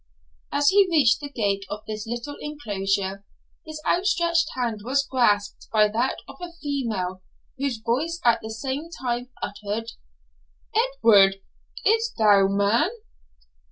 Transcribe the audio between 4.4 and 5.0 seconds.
hand